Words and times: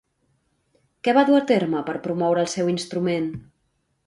Què 1.07 1.13
va 1.17 1.23
dur 1.27 1.35
a 1.39 1.43
terme 1.51 1.83
per 1.91 1.95
promoure 2.09 2.43
el 2.47 2.51
seu 2.55 2.73
instrument? 2.73 3.31